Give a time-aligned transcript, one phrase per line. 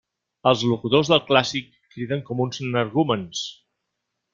[0.51, 3.49] Els locutors del clàssic criden com uns energúmens.